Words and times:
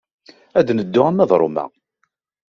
Ad 0.59 0.67
neddu 0.71 1.01
arma 1.07 1.29
d 1.29 1.31
Roma. 1.39 1.65